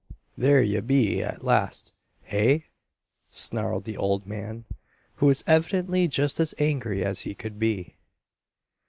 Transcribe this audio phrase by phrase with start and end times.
[0.35, 1.93] "There ye be, at last,
[2.23, 2.65] hey?"
[3.29, 4.65] snarled the old man,
[5.17, 7.97] who was evidently just as angry as he could be.